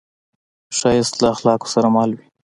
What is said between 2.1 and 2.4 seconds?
وي